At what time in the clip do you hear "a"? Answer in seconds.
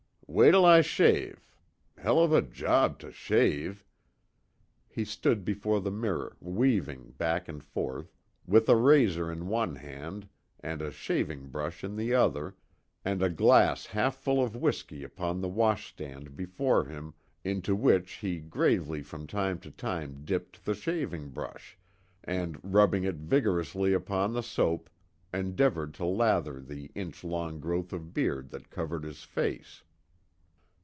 2.31-2.41, 8.69-8.77, 10.81-10.89, 13.21-13.29